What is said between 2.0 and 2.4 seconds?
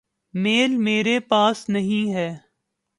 ہے۔۔